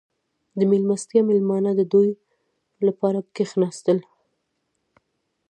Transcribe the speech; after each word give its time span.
•د 0.59 0.59
میلمستیا 0.71 1.21
مېلمانه 1.29 1.71
د 1.75 1.81
ډوډۍ 1.91 2.11
لپاره 2.87 3.19
کښېناستل. 3.35 3.97